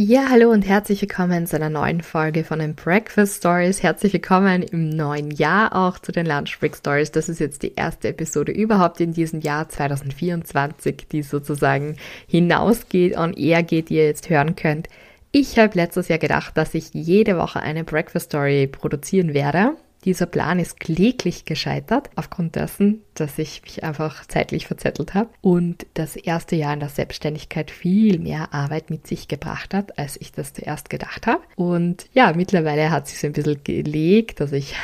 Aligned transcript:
Ja, 0.00 0.28
hallo 0.30 0.52
und 0.52 0.62
herzlich 0.62 1.02
willkommen 1.02 1.48
zu 1.48 1.56
einer 1.56 1.70
neuen 1.70 2.02
Folge 2.02 2.44
von 2.44 2.60
den 2.60 2.76
Breakfast 2.76 3.38
Stories. 3.38 3.82
Herzlich 3.82 4.12
willkommen 4.12 4.62
im 4.62 4.90
neuen 4.90 5.32
Jahr 5.32 5.74
auch 5.74 5.98
zu 5.98 6.12
den 6.12 6.24
Lunch 6.24 6.56
Break 6.60 6.76
Stories. 6.76 7.10
Das 7.10 7.28
ist 7.28 7.40
jetzt 7.40 7.64
die 7.64 7.74
erste 7.74 8.06
Episode 8.06 8.52
überhaupt 8.52 9.00
in 9.00 9.12
diesem 9.12 9.40
Jahr 9.40 9.68
2024, 9.68 11.08
die 11.10 11.22
sozusagen 11.22 11.96
hinausgeht, 12.28 13.18
on 13.18 13.32
air 13.34 13.64
geht, 13.64 13.88
die 13.88 13.96
ihr 13.96 14.04
jetzt 14.04 14.30
hören 14.30 14.54
könnt. 14.54 14.88
Ich 15.32 15.58
habe 15.58 15.74
letztes 15.74 16.06
Jahr 16.06 16.20
gedacht, 16.20 16.56
dass 16.56 16.74
ich 16.74 16.94
jede 16.94 17.36
Woche 17.36 17.58
eine 17.58 17.82
Breakfast 17.82 18.26
Story 18.26 18.68
produzieren 18.68 19.34
werde. 19.34 19.72
Dieser 20.04 20.26
Plan 20.26 20.58
ist 20.58 20.78
kläglich 20.78 21.44
gescheitert, 21.44 22.10
aufgrund 22.14 22.56
dessen, 22.56 23.02
dass 23.14 23.38
ich 23.38 23.62
mich 23.62 23.82
einfach 23.82 24.26
zeitlich 24.26 24.66
verzettelt 24.66 25.14
habe 25.14 25.30
und 25.40 25.86
das 25.94 26.16
erste 26.16 26.56
Jahr 26.56 26.74
in 26.74 26.80
der 26.80 26.88
Selbstständigkeit 26.88 27.70
viel 27.70 28.18
mehr 28.18 28.54
Arbeit 28.54 28.90
mit 28.90 29.06
sich 29.06 29.26
gebracht 29.26 29.74
hat, 29.74 29.98
als 29.98 30.16
ich 30.20 30.32
das 30.32 30.52
zuerst 30.52 30.88
gedacht 30.88 31.26
habe. 31.26 31.42
Und 31.56 32.06
ja, 32.12 32.32
mittlerweile 32.34 32.90
hat 32.90 33.08
sich 33.08 33.18
so 33.18 33.26
ein 33.26 33.32
bisschen 33.32 33.64
gelegt, 33.64 34.40
dass 34.40 34.52
ich 34.58 34.74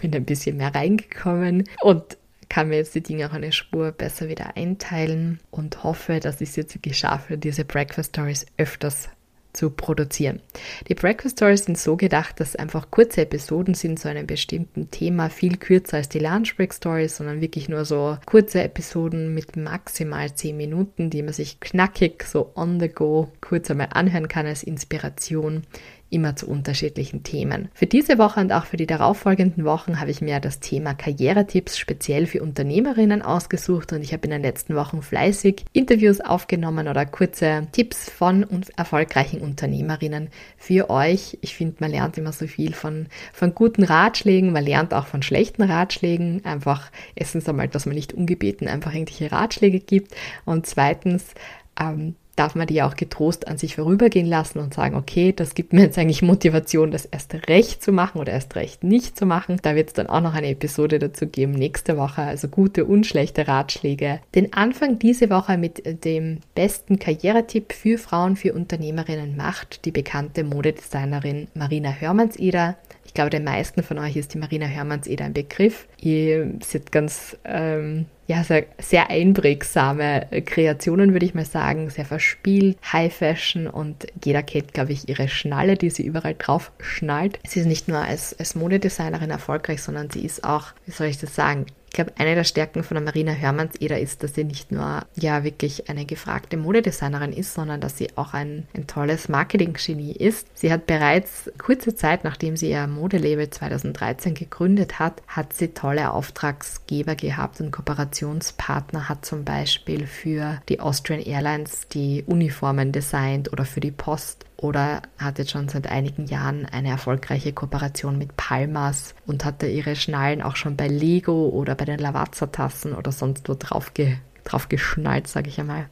bin 0.00 0.14
ein 0.14 0.24
bisschen 0.24 0.58
mehr 0.58 0.74
reingekommen 0.74 1.64
und 1.80 2.18
kann 2.48 2.68
mir 2.68 2.76
jetzt 2.76 2.94
die 2.94 3.02
Dinge 3.02 3.28
auch 3.28 3.34
eine 3.34 3.52
Spur 3.52 3.92
besser 3.92 4.28
wieder 4.28 4.56
einteilen 4.56 5.38
und 5.50 5.84
hoffe, 5.84 6.20
dass 6.20 6.40
ich 6.40 6.50
es 6.50 6.56
jetzt 6.56 6.74
wirklich 6.74 6.98
schaffe, 6.98 7.36
diese 7.36 7.64
Breakfast 7.64 8.10
Stories 8.10 8.46
öfters 8.56 9.10
zu 9.58 9.70
produzieren. 9.70 10.40
Die 10.86 10.94
Breakfast 10.94 11.38
Stories 11.38 11.64
sind 11.64 11.76
so 11.76 11.96
gedacht, 11.96 12.38
dass 12.38 12.54
einfach 12.54 12.92
kurze 12.92 13.22
Episoden 13.22 13.74
sind 13.74 13.98
zu 13.98 14.08
einem 14.08 14.26
bestimmten 14.26 14.90
Thema, 14.92 15.30
viel 15.30 15.56
kürzer 15.56 15.96
als 15.96 16.08
die 16.08 16.20
Lunch 16.20 16.56
Break 16.56 16.72
Stories, 16.72 17.16
sondern 17.16 17.40
wirklich 17.40 17.68
nur 17.68 17.84
so 17.84 18.18
kurze 18.24 18.62
Episoden 18.62 19.34
mit 19.34 19.56
maximal 19.56 20.32
10 20.32 20.56
Minuten, 20.56 21.10
die 21.10 21.22
man 21.22 21.32
sich 21.32 21.58
knackig 21.58 22.22
so 22.22 22.52
on 22.54 22.78
the 22.78 22.88
go 22.88 23.32
kurz 23.40 23.68
einmal 23.68 23.88
anhören 23.90 24.28
kann 24.28 24.46
als 24.46 24.62
Inspiration 24.62 25.64
immer 26.10 26.36
zu 26.36 26.48
unterschiedlichen 26.48 27.22
Themen. 27.22 27.68
Für 27.74 27.86
diese 27.86 28.18
Woche 28.18 28.40
und 28.40 28.52
auch 28.52 28.64
für 28.64 28.76
die 28.76 28.86
darauffolgenden 28.86 29.64
Wochen 29.64 30.00
habe 30.00 30.10
ich 30.10 30.20
mir 30.20 30.40
das 30.40 30.60
Thema 30.60 30.94
Karrieretipps 30.94 31.78
speziell 31.78 32.26
für 32.26 32.42
Unternehmerinnen 32.42 33.22
ausgesucht 33.22 33.92
und 33.92 34.02
ich 34.02 34.12
habe 34.12 34.24
in 34.24 34.30
den 34.30 34.42
letzten 34.42 34.74
Wochen 34.74 35.02
fleißig 35.02 35.64
Interviews 35.72 36.20
aufgenommen 36.20 36.88
oder 36.88 37.04
kurze 37.06 37.66
Tipps 37.72 38.10
von 38.10 38.46
erfolgreichen 38.76 39.40
Unternehmerinnen 39.40 40.28
für 40.56 40.90
euch. 40.90 41.38
Ich 41.42 41.54
finde, 41.54 41.76
man 41.80 41.90
lernt 41.90 42.16
immer 42.16 42.32
so 42.32 42.46
viel 42.46 42.72
von, 42.72 43.06
von 43.32 43.54
guten 43.54 43.84
Ratschlägen, 43.84 44.52
man 44.52 44.64
lernt 44.64 44.94
auch 44.94 45.06
von 45.06 45.22
schlechten 45.22 45.62
Ratschlägen. 45.62 46.44
Einfach 46.44 46.90
erstens 47.14 47.48
einmal, 47.48 47.68
dass 47.68 47.86
man 47.86 47.94
nicht 47.94 48.14
ungebeten 48.14 48.68
einfach 48.68 48.94
irgendwelche 48.94 49.30
Ratschläge 49.30 49.80
gibt 49.80 50.14
und 50.44 50.66
zweitens, 50.66 51.34
ähm, 51.78 52.14
darf 52.38 52.54
man 52.54 52.66
die 52.66 52.82
auch 52.82 52.94
getrost 52.94 53.48
an 53.48 53.58
sich 53.58 53.76
vorübergehen 53.76 54.26
lassen 54.26 54.58
und 54.60 54.74
sagen, 54.74 54.96
okay, 54.96 55.32
das 55.32 55.54
gibt 55.54 55.72
mir 55.72 55.82
jetzt 55.82 55.98
eigentlich 55.98 56.22
Motivation, 56.22 56.90
das 56.90 57.04
erst 57.04 57.34
recht 57.48 57.82
zu 57.82 57.92
machen 57.92 58.20
oder 58.20 58.32
erst 58.32 58.54
recht 58.56 58.84
nicht 58.84 59.18
zu 59.18 59.26
machen. 59.26 59.58
Da 59.62 59.74
wird 59.74 59.88
es 59.88 59.94
dann 59.94 60.06
auch 60.06 60.20
noch 60.20 60.34
eine 60.34 60.48
Episode 60.48 60.98
dazu 60.98 61.26
geben 61.26 61.52
nächste 61.52 61.96
Woche, 61.96 62.22
also 62.22 62.48
gute 62.48 62.84
und 62.84 63.06
schlechte 63.06 63.48
Ratschläge. 63.48 64.20
Den 64.34 64.52
Anfang 64.52 64.98
diese 64.98 65.30
Woche 65.30 65.58
mit 65.58 66.04
dem 66.04 66.38
besten 66.54 66.98
Karrieretipp 66.98 67.72
für 67.72 67.98
Frauen, 67.98 68.36
für 68.36 68.52
Unternehmerinnen 68.52 69.36
macht 69.36 69.84
die 69.84 69.92
bekannte 69.92 70.44
Modedesignerin 70.44 71.48
Marina 71.54 71.92
Hörmannseder. 71.92 72.76
Ich 73.08 73.14
glaube, 73.14 73.30
den 73.30 73.42
meisten 73.42 73.82
von 73.82 73.98
euch 73.98 74.16
ist 74.16 74.34
die 74.34 74.38
Marina 74.38 74.66
Hörmannseder 74.66 75.24
ein 75.24 75.32
Begriff. 75.32 75.88
Ihr 75.98 76.52
seid 76.62 76.92
ganz 76.92 77.38
ähm, 77.42 78.04
ja, 78.26 78.44
sehr, 78.44 78.66
sehr 78.78 79.08
einprägsame 79.08 80.26
Kreationen, 80.44 81.14
würde 81.14 81.24
ich 81.24 81.34
mal 81.34 81.46
sagen, 81.46 81.88
sehr 81.88 82.04
verspielt, 82.04 82.76
High 82.92 83.12
Fashion 83.12 83.66
und 83.66 84.06
jeder 84.22 84.42
kennt, 84.42 84.74
glaube 84.74 84.92
ich, 84.92 85.08
ihre 85.08 85.26
Schnalle, 85.28 85.76
die 85.76 85.88
sie 85.88 86.04
überall 86.04 86.34
drauf 86.38 86.70
schnallt. 86.80 87.40
Sie 87.48 87.60
ist 87.60 87.66
nicht 87.66 87.88
nur 87.88 87.98
als, 87.98 88.38
als 88.38 88.54
Modedesignerin 88.54 89.30
erfolgreich, 89.30 89.82
sondern 89.82 90.10
sie 90.10 90.26
ist 90.26 90.44
auch, 90.44 90.66
wie 90.84 90.92
soll 90.92 91.06
ich 91.06 91.18
das 91.18 91.34
sagen, 91.34 91.64
ich 91.88 91.94
glaube, 91.94 92.12
eine 92.18 92.34
der 92.34 92.44
Stärken 92.44 92.84
von 92.84 92.96
der 92.96 93.02
Marina 93.02 93.32
Hörmanns-Eder 93.32 93.98
ist, 93.98 94.22
dass 94.22 94.34
sie 94.34 94.44
nicht 94.44 94.70
nur 94.70 95.06
ja 95.16 95.42
wirklich 95.42 95.88
eine 95.88 96.04
gefragte 96.04 96.58
Modedesignerin 96.58 97.32
ist, 97.32 97.54
sondern 97.54 97.80
dass 97.80 97.96
sie 97.96 98.08
auch 98.16 98.34
ein, 98.34 98.68
ein 98.74 98.86
tolles 98.86 99.30
Marketing-Genie 99.30 100.12
ist. 100.12 100.46
Sie 100.54 100.70
hat 100.70 100.86
bereits 100.86 101.50
kurze 101.56 101.96
Zeit, 101.96 102.24
nachdem 102.24 102.58
sie 102.58 102.70
ihr 102.70 102.86
Modelabel 102.86 103.48
2013 103.48 104.34
gegründet 104.34 104.98
hat, 104.98 105.22
hat 105.26 105.54
sie 105.54 105.68
tolle 105.68 106.12
Auftragsgeber 106.12 107.14
gehabt 107.14 107.60
und 107.62 107.70
Kooperationspartner, 107.70 109.08
hat 109.08 109.24
zum 109.24 109.44
Beispiel 109.44 110.06
für 110.06 110.60
die 110.68 110.80
Austrian 110.80 111.22
Airlines 111.22 111.88
die 111.88 112.22
Uniformen 112.26 112.92
designt 112.92 113.50
oder 113.50 113.64
für 113.64 113.80
die 113.80 113.92
Post 113.92 114.44
oder 114.60 115.02
hat 115.18 115.38
jetzt 115.38 115.52
schon 115.52 115.68
seit 115.68 115.86
einigen 115.86 116.26
Jahren 116.26 116.66
eine 116.66 116.88
erfolgreiche 116.88 117.52
Kooperation 117.52 118.18
mit 118.18 118.36
Palmas 118.36 119.14
und 119.26 119.44
hatte 119.44 119.68
ihre 119.68 119.94
Schnallen 119.96 120.42
auch 120.42 120.56
schon 120.56 120.76
bei 120.76 120.88
Lego 120.88 121.48
oder 121.48 121.74
bei 121.74 121.84
den 121.84 122.00
Lavazza-Tassen 122.00 122.92
oder 122.92 123.12
sonst 123.12 123.48
wo 123.48 123.54
drauf, 123.54 123.94
ge 123.94 124.16
drauf 124.44 124.68
geschnallt, 124.68 125.28
sage 125.28 125.48
ich 125.48 125.60
einmal. 125.60 125.88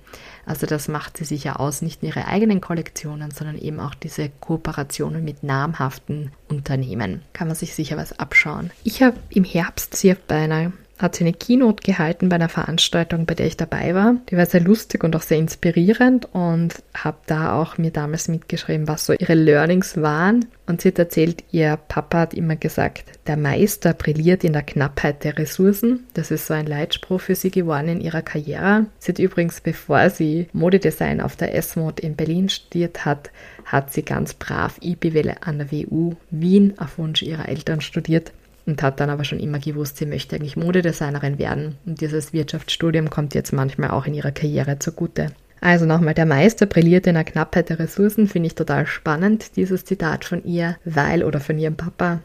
Also 0.47 0.67
das 0.67 0.89
macht 0.89 1.19
sie 1.19 1.25
sicher 1.25 1.61
aus, 1.61 1.83
nicht 1.83 2.03
nur 2.03 2.17
ihre 2.17 2.27
eigenen 2.27 2.61
Kollektionen, 2.61 3.31
sondern 3.31 3.59
eben 3.59 3.81
auch 3.81 3.95
diese 3.95 4.31
Kooperationen 4.31 5.23
mit 5.23 5.43
namhaften 5.43 6.33
Unternehmen. 6.49 7.23
Kann 7.35 7.49
man 7.49 7.57
sich 7.57 7.75
sicher 7.75 7.97
was 7.97 8.19
abschauen. 8.19 8.71
Ich 8.83 9.03
habe 9.03 9.19
im 9.29 9.45
Herbst 9.45 9.97
sie 9.97 10.17
bei 10.27 10.45
einer 10.45 10.73
hat 10.99 11.15
sie 11.15 11.25
eine 11.25 11.33
Keynote 11.33 11.83
gehalten 11.83 12.29
bei 12.29 12.37
einer 12.37 12.49
Veranstaltung, 12.49 13.27
bei 13.27 13.35
der 13.35 13.47
ich 13.47 13.57
dabei 13.57 13.95
war. 13.95 14.17
Die 14.31 14.37
war 14.37 14.47
sehr 14.47 14.61
lustig 14.61 15.05
und 15.05 15.15
auch 15.15 15.23
sehr 15.23 15.39
inspirierend 15.39 16.29
und 16.33 16.75
habe 16.95 17.19
da 17.27 17.61
auch 17.61 17.77
mir 17.79 17.91
damals 17.91 18.29
mitgeschrieben, 18.29 18.89
was 18.89 19.07
so 19.07 19.13
ihre 19.13 19.35
Learnings 19.35 20.01
waren. 20.01 20.47
Und 20.67 20.81
sie 20.81 20.89
hat 20.89 20.99
erzählt, 20.99 21.45
ihr 21.53 21.79
Papa 21.89 22.21
hat 22.21 22.35
immer 22.35 22.57
gesagt, 22.57 23.05
der 23.27 23.37
Meister 23.37 23.93
brilliert 23.93 24.43
in 24.43 24.53
der 24.53 24.63
Knappheit 24.63 25.23
der 25.23 25.39
Ressourcen. 25.39 26.05
Das 26.15 26.31
ist 26.31 26.47
so 26.47 26.55
ein 26.55 26.67
Leitspruch 26.67 27.21
für 27.21 27.35
sie 27.35 27.51
geworden 27.51 27.89
in 27.89 28.01
ihrer 28.01 28.23
Karriere. 28.23 28.87
Sie 28.99 29.13
hat 29.13 29.19
übrigens, 29.19 29.61
bevor 29.61 30.11
sie 30.11 30.49
Modedesign 30.53 31.21
auf 31.21 31.37
der 31.37 31.55
S-Mod 31.55 32.01
in 32.01 32.17
Berlin 32.17 32.49
studiert 32.49 33.05
hat, 33.05 33.31
hat 33.65 33.93
sie 33.93 34.03
ganz 34.03 34.35
brav 34.35 34.79
IBWL 34.81 35.35
an 35.41 35.59
der 35.59 35.71
WU 35.71 36.15
Wien 36.31 36.75
auf 36.79 36.99
Wunsch 36.99 37.23
ihrer 37.23 37.49
Eltern 37.49 37.81
studiert 37.81 38.33
und 38.67 38.83
hat 38.83 39.01
dann 39.01 39.11
aber 39.11 39.25
schon 39.25 39.41
immer 39.41 39.59
gewusst, 39.59 39.97
sie 39.97 40.07
möchte 40.07 40.37
eigentlich 40.37 40.57
Modedesignerin 40.57 41.39
werden. 41.39 41.77
Und 41.87 42.01
dieses 42.01 42.33
Wirtschaftsstudium 42.33 43.11
kommt 43.11 43.35
jetzt 43.35 43.53
manchmal 43.53 43.91
auch 43.91 44.07
in 44.07 44.15
ihrer 44.15 44.33
Karriere 44.33 44.79
zugute. 44.79 45.33
Also 45.61 45.87
nochmal, 45.87 46.15
der 46.15 46.27
Meister 46.27 46.67
brilliert 46.67 47.07
in 47.07 47.15
der 47.15 47.25
Knappheit 47.25 47.71
der 47.71 47.79
Ressourcen, 47.79 48.29
finde 48.29 48.49
ich 48.49 48.55
total 48.55 48.87
spannend, 48.87 49.57
dieses 49.57 49.85
Zitat 49.85 50.25
von 50.25 50.45
ihr, 50.45 50.77
weil, 50.85 51.25
oder 51.25 51.41
von 51.41 51.59
ihrem 51.59 51.77
Papa, 51.77 52.21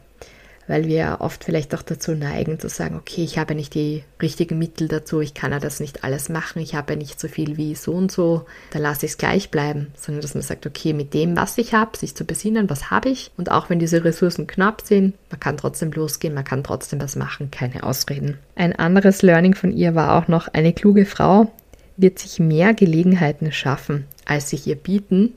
weil 0.66 0.86
wir 0.86 1.18
oft 1.20 1.44
vielleicht 1.44 1.74
auch 1.74 1.82
dazu 1.82 2.12
neigen 2.12 2.58
zu 2.58 2.68
sagen, 2.68 2.96
okay, 2.96 3.22
ich 3.24 3.38
habe 3.38 3.54
nicht 3.54 3.74
die 3.74 4.04
richtigen 4.20 4.58
Mittel 4.58 4.88
dazu, 4.88 5.20
ich 5.20 5.34
kann 5.34 5.52
ja 5.52 5.58
das 5.58 5.80
nicht 5.80 6.04
alles 6.04 6.28
machen, 6.28 6.60
ich 6.60 6.74
habe 6.74 6.92
ja 6.92 6.98
nicht 6.98 7.20
so 7.20 7.28
viel 7.28 7.56
wie 7.56 7.74
so 7.74 7.92
und 7.92 8.12
so, 8.12 8.46
dann 8.70 8.82
lasse 8.82 9.06
ich 9.06 9.12
es 9.12 9.18
gleich 9.18 9.50
bleiben, 9.50 9.88
sondern 9.96 10.22
dass 10.22 10.34
man 10.34 10.42
sagt, 10.42 10.66
okay, 10.66 10.92
mit 10.92 11.14
dem, 11.14 11.36
was 11.36 11.58
ich 11.58 11.74
habe, 11.74 11.96
sich 11.96 12.14
zu 12.14 12.24
besinnen, 12.24 12.70
was 12.70 12.90
habe 12.90 13.08
ich 13.08 13.30
und 13.36 13.50
auch 13.50 13.70
wenn 13.70 13.78
diese 13.78 14.04
Ressourcen 14.04 14.46
knapp 14.46 14.82
sind, 14.82 15.14
man 15.30 15.40
kann 15.40 15.56
trotzdem 15.56 15.92
losgehen, 15.92 16.34
man 16.34 16.44
kann 16.44 16.64
trotzdem 16.64 17.00
was 17.00 17.16
machen, 17.16 17.50
keine 17.50 17.82
Ausreden. 17.82 18.38
Ein 18.54 18.74
anderes 18.74 19.22
Learning 19.22 19.54
von 19.54 19.72
ihr 19.72 19.94
war 19.94 20.16
auch 20.16 20.28
noch, 20.28 20.48
eine 20.48 20.72
kluge 20.72 21.06
Frau 21.06 21.50
wird 21.96 22.18
sich 22.18 22.38
mehr 22.38 22.74
Gelegenheiten 22.74 23.52
schaffen, 23.52 24.06
als 24.24 24.50
sich 24.50 24.66
ihr 24.66 24.76
bieten. 24.76 25.34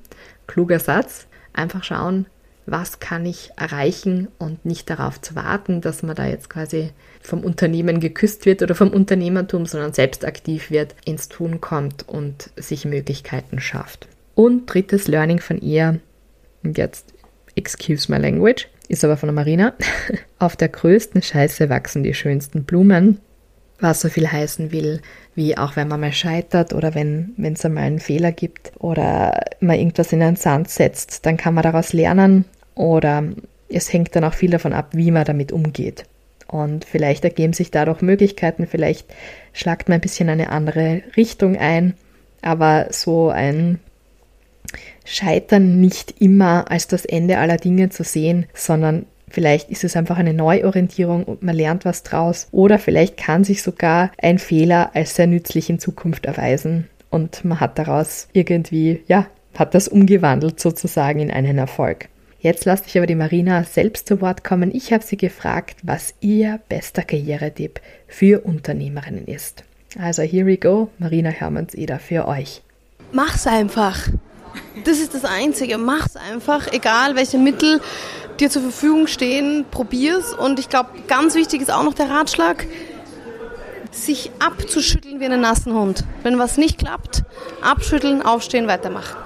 Kluger 0.48 0.80
Satz. 0.80 1.28
Einfach 1.54 1.84
schauen, 1.84 2.26
was 2.66 3.00
kann 3.00 3.26
ich 3.26 3.52
erreichen 3.58 4.28
und 4.40 4.66
nicht 4.66 4.90
darauf 4.90 5.22
zu 5.22 5.36
warten, 5.36 5.82
dass 5.82 6.02
man 6.02 6.16
da 6.16 6.26
jetzt 6.26 6.50
quasi 6.50 6.90
vom 7.22 7.44
Unternehmen 7.44 8.00
geküsst 8.00 8.46
wird 8.46 8.64
oder 8.64 8.76
vom 8.76 8.90
Unternehmertum, 8.90 9.66
sondern 9.66 9.94
selbst 9.94 10.26
aktiv 10.26 10.72
wird, 10.72 10.96
ins 11.06 11.30
Tun 11.30 11.62
kommt 11.62 12.08
und 12.08 12.50
sich 12.56 12.86
Möglichkeiten 12.86 13.60
schafft. 13.60 14.08
Und 14.34 14.66
drittes 14.66 15.08
Learning 15.08 15.40
von 15.40 15.60
ihr, 15.60 16.00
und 16.64 16.78
jetzt 16.78 17.14
excuse 17.56 18.12
my 18.12 18.18
language, 18.18 18.68
ist 18.88 19.04
aber 19.04 19.18
von 19.18 19.28
der 19.28 19.36
Marina. 19.36 19.74
Auf 20.40 20.56
der 20.56 20.70
größten 20.70 21.22
Scheiße 21.22 21.70
wachsen 21.70 22.04
die 22.04 22.14
schönsten 22.14 22.64
Blumen, 22.64 23.20
was 23.80 24.02
so 24.02 24.10
viel 24.10 24.32
heißen 24.32 24.72
will, 24.72 25.02
wie 25.36 25.58
auch 25.58 25.76
wenn 25.76 25.88
man 25.88 26.00
mal 26.00 26.14
scheitert 26.14 26.74
oder 26.74 26.96
wenn 26.96 27.36
es 27.38 27.66
einmal 27.66 27.84
einen 27.84 28.00
Fehler 28.00 28.32
gibt 28.32 28.72
oder 28.80 29.40
man 29.60 29.78
irgendwas 29.78 30.14
in 30.14 30.20
den 30.20 30.36
Sand 30.36 30.70
setzt, 30.70 31.26
dann 31.26 31.38
kann 31.38 31.54
man 31.54 31.64
daraus 31.64 31.94
lernen 31.94 32.46
oder 32.76 33.24
es 33.70 33.92
hängt 33.92 34.16
dann 34.16 34.24
auch 34.24 34.34
viel 34.34 34.52
davon 34.52 34.74
ab, 34.74 34.90
wie 34.94 35.12
man 35.12 35.26
damit 35.26 35.52
umgeht. 35.52 36.06
Und 36.48 36.86
vielleicht 36.86 37.24
ergeben 37.24 37.54
sich 37.54 37.72
dadurch 37.72 38.02
Möglichkeiten, 38.02 38.68
vielleicht 38.68 39.08
schlagt 39.54 39.90
man 39.90 39.98
ein 39.98 40.02
bisschen 40.02 40.30
eine 40.30 40.50
andere 40.52 41.02
Richtung 41.18 41.58
ein, 41.58 41.96
aber 42.42 42.88
so 42.92 43.30
ein 43.30 43.80
Scheitern 45.04 45.82
nicht 45.82 46.22
immer 46.22 46.70
als 46.70 46.88
das 46.88 47.06
Ende 47.06 47.40
aller 47.40 47.58
Dinge 47.58 47.90
zu 47.90 48.04
sehen, 48.04 48.46
sondern 48.54 49.06
vielleicht 49.28 49.70
ist 49.70 49.84
es 49.84 49.96
einfach 49.96 50.18
eine 50.18 50.34
Neuorientierung 50.34 51.24
und 51.24 51.44
man 51.44 51.56
lernt 51.56 51.86
was 51.86 52.04
draus 52.04 52.48
oder 52.52 52.80
vielleicht 52.80 53.18
kann 53.18 53.44
sich 53.44 53.64
sogar 53.64 54.12
ein 54.22 54.40
Fehler 54.40 54.92
als 54.94 55.16
sehr 55.16 55.28
nützlich 55.28 55.70
in 55.70 55.80
Zukunft 55.80 56.26
erweisen 56.26 56.88
und 57.10 57.44
man 57.44 57.60
hat 57.60 57.80
daraus 57.80 58.28
irgendwie, 58.34 59.02
ja, 59.08 59.28
hat 59.58 59.74
das 59.74 59.88
umgewandelt 59.88 60.60
sozusagen 60.60 61.20
in 61.20 61.32
einen 61.32 61.58
Erfolg. 61.58 62.10
Jetzt 62.46 62.66
lasse 62.66 62.84
ich 62.86 62.96
aber 62.96 63.08
die 63.08 63.16
Marina 63.16 63.64
selbst 63.64 64.08
zu 64.08 64.22
Wort 64.22 64.44
kommen. 64.44 64.70
Ich 64.72 64.94
habe 64.94 65.04
sie 65.04 65.18
gefragt, 65.18 65.78
was 65.82 66.14
ihr 66.20 66.60
bester 66.70 67.02
Karrieretipp 67.02 67.82
für 68.08 68.46
Unternehmerinnen 68.46 69.26
ist. 69.26 69.64
Also 69.98 70.22
here 70.22 70.46
we 70.46 70.58
go, 70.58 70.92
Marina 71.00 71.32
Hermanns-Eder 71.32 71.98
für 71.98 72.28
euch. 72.28 72.62
Mach's 73.12 73.48
einfach. 73.48 74.10
Das 74.84 75.00
ist 75.00 75.16
das 75.16 75.26
Einzige. 75.26 75.80
Mach's 75.80 76.16
einfach, 76.18 76.72
egal 76.72 77.16
welche 77.16 77.40
Mittel 77.40 77.82
dir 78.40 78.52
zur 78.52 78.62
Verfügung 78.62 79.08
stehen, 79.08 79.66
probier's. 79.72 80.32
Und 80.32 80.60
ich 80.60 80.70
glaube, 80.70 80.90
ganz 81.08 81.34
wichtig 81.34 81.64
ist 81.64 81.74
auch 81.74 81.84
noch 81.84 81.96
der 81.96 82.12
Ratschlag, 82.12 82.68
sich 83.90 84.30
abzuschütteln 84.38 85.20
wie 85.20 85.26
einen 85.26 85.42
nassen 85.42 85.74
Hund. 85.74 86.04
Wenn 86.22 86.38
was 86.38 86.58
nicht 86.58 86.78
klappt, 86.78 87.24
abschütteln, 87.64 88.22
aufstehen, 88.22 88.68
weitermachen. 88.68 89.25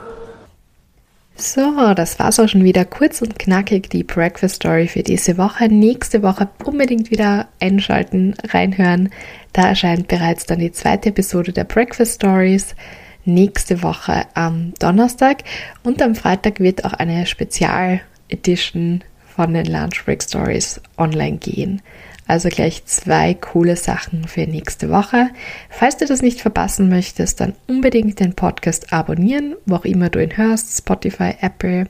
So, 1.42 1.94
das 1.94 2.20
war's 2.20 2.38
auch 2.42 2.50
schon 2.50 2.66
wieder 2.66 2.84
kurz 2.84 3.22
und 3.22 3.40
knackig, 3.40 3.90
die 3.90 4.04
Breakfast 4.04 4.56
Story 4.56 4.90
für 4.90 5.04
diese 5.04 5.38
Woche. 5.38 5.70
Nächste 5.70 6.22
Woche 6.22 6.50
unbedingt 6.66 7.12
wieder 7.12 7.48
einschalten, 7.62 8.34
reinhören. 8.50 9.10
Da 9.54 9.70
erscheint 9.70 10.10
bereits 10.10 10.46
dann 10.46 10.60
die 10.60 10.74
zweite 10.74 11.10
Episode 11.10 11.54
der 11.54 11.64
Breakfast 11.64 12.16
Stories. 12.16 12.76
Nächste 13.24 13.82
Woche 13.84 14.26
am 14.34 14.74
Donnerstag 14.80 15.46
und 15.82 16.02
am 16.02 16.14
Freitag 16.14 16.60
wird 16.60 16.84
auch 16.84 16.94
eine 16.94 17.26
Spezial-Edition 17.26 19.06
von 19.34 19.54
den 19.54 19.66
Lunch 19.66 20.04
Break 20.04 20.22
Stories 20.22 20.82
online 20.98 21.38
gehen. 21.38 21.82
Also 22.30 22.50
gleich 22.50 22.86
zwei 22.86 23.34
coole 23.34 23.76
Sachen 23.76 24.28
für 24.28 24.42
nächste 24.42 24.92
Woche. 24.92 25.31
Falls 25.72 25.98
du 25.98 26.06
das 26.06 26.22
nicht 26.22 26.42
verpassen 26.42 26.88
möchtest, 26.88 27.42
dann 27.42 27.56
unbedingt 27.66 28.20
den 28.20 28.36
Podcast 28.36 28.94
abonnieren, 28.94 29.56
wo 29.66 29.78
auch 29.78 29.86
immer 29.86 30.12
du 30.12 30.22
ihn 30.22 30.38
hörst, 30.38 30.78
Spotify, 30.78 31.34
Apple. 31.42 31.88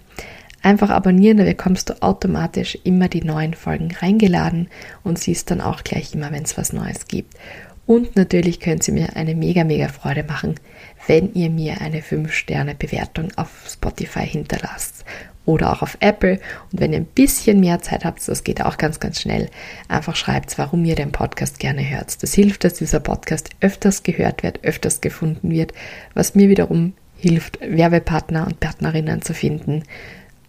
Einfach 0.62 0.92
abonnieren, 0.92 1.40
da 1.40 1.44
bekommst 1.44 1.90
du 1.90 2.02
automatisch 2.02 2.78
immer 2.86 3.10
die 3.10 3.22
neuen 3.22 3.54
Folgen 3.54 3.92
reingeladen 3.92 4.70
und 5.04 5.20
siehst 5.20 5.52
dann 5.52 5.60
auch 5.60 5.84
gleich 5.84 6.16
immer, 6.16 6.32
wenn 6.32 6.44
es 6.44 6.58
was 6.58 6.72
Neues 6.72 7.08
gibt. 7.10 7.36
Und 7.90 8.16
natürlich 8.16 8.60
könnt 8.60 8.88
ihr 8.88 8.94
mir 8.94 9.16
eine 9.16 9.34
mega, 9.34 9.64
mega 9.64 9.88
Freude 9.88 10.24
machen, 10.24 10.54
wenn 11.08 11.34
ihr 11.34 11.50
mir 11.50 11.82
eine 11.82 12.02
5-Sterne-Bewertung 12.02 13.30
auf 13.36 13.50
Spotify 13.68 14.28
hinterlasst 14.28 15.06
oder 15.48 15.72
auch 15.72 15.82
auf 15.82 15.98
Apple. 16.00 16.40
Und 16.72 16.82
wenn 16.82 16.94
ihr 16.94 17.00
ein 17.00 17.06
bisschen 17.06 17.60
mehr 17.60 17.82
Zeit 17.82 18.06
habt, 18.06 18.28
das 18.28 18.44
geht 18.44 18.62
auch 18.62 18.78
ganz, 18.78 19.00
ganz 19.00 19.20
schnell, 19.20 19.50
einfach 19.88 20.16
schreibt, 20.16 20.56
warum 20.60 20.86
ihr 20.86 20.94
den 20.94 21.12
Podcast 21.12 21.58
gerne 21.58 21.82
hört. 21.90 22.22
Das 22.22 22.36
hilft, 22.36 22.64
dass 22.64 22.76
dieser 22.76 23.00
Podcast 23.00 23.50
öfters 23.60 24.04
gehört 24.04 24.44
wird, 24.44 24.64
öfters 24.64 25.02
gefunden 25.02 25.50
wird, 25.50 25.74
was 26.14 26.36
mir 26.36 26.48
wiederum 26.48 26.94
hilft, 27.18 27.58
Werbepartner 27.60 28.46
und 28.46 28.60
Partnerinnen 28.60 29.24
zu 29.24 29.34
finden, 29.34 29.82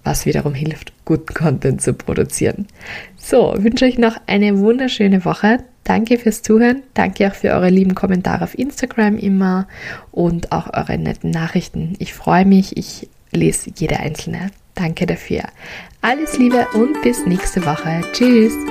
was 0.05 0.27
wiederum 0.27 0.53
hilft, 0.53 0.93
guten 1.07 1.33
Content 1.33 1.81
zu 1.81 1.95
produzieren. 1.95 2.67
So, 3.17 3.55
wünsche 3.57 3.87
euch 3.87 3.97
noch 3.97 4.19
eine 4.27 4.59
wunderschöne 4.59 5.25
Woche. 5.25 5.61
Danke 5.91 6.19
fürs 6.19 6.43
Zuhören. 6.43 6.85
Danke 6.95 7.27
auch 7.27 7.35
für 7.35 7.49
eure 7.49 7.69
lieben 7.69 7.97
Kommentare 7.97 8.45
auf 8.45 8.57
Instagram 8.57 9.19
immer 9.19 9.67
und 10.13 10.53
auch 10.53 10.73
eure 10.73 10.97
netten 10.97 11.31
Nachrichten. 11.31 11.95
Ich 11.99 12.15
freue 12.15 12.45
mich. 12.45 12.77
Ich 12.77 13.09
lese 13.33 13.73
jede 13.75 13.99
einzelne. 13.99 14.53
Danke 14.77 15.07
dafür. 15.07 15.43
Alles 16.01 16.39
Liebe 16.39 16.65
und 16.75 17.03
bis 17.03 17.27
nächste 17.27 17.67
Woche. 17.67 18.03
Tschüss. 18.13 18.70